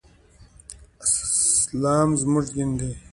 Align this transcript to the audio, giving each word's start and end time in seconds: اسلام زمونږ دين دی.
اسلام 1.05 2.09
زمونږ 2.21 2.45
دين 2.55 2.69
دی. 2.79 2.91